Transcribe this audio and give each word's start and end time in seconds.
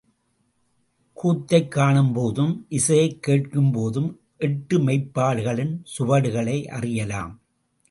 கூத்தைக் 1.13 1.71
காணும்போதும் 1.71 2.65
இசையைக் 2.69 3.23
கேட்கும் 3.23 3.71
போதும் 3.71 4.19
எட்டு 4.37 4.79
மெய்ப்பாடுகளின் 4.79 5.85
சுவடுகளை 5.97 6.67
அறியலாம். 6.67 7.39